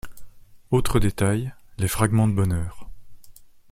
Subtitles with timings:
[0.71, 2.87] Autres détails, les fragments de bonheurs.